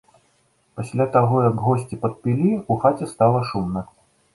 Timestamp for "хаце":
2.87-3.15